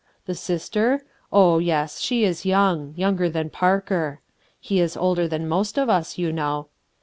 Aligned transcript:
Thesister? 0.27 1.01
Oh, 1.31 1.59
yes, 1.59 1.99
she 1.99 2.23
is 2.25 2.43
young— 2.43 2.95
younger 2.97 3.29
than 3.29 3.51
Parker. 3.51 4.19
He 4.59 4.79
is 4.79 4.97
older 4.97 5.27
than 5.27 5.47
most 5.47 5.77
of 5.77 5.89
us, 5.91 6.17
you 6.17 6.31
know. 6.31 6.69